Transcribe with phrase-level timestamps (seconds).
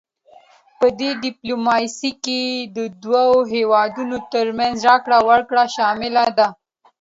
[0.79, 2.41] پدې ډیپلوماسي کې
[2.75, 6.47] د دوه هیوادونو ترمنځ راکړه ورکړه شامله ده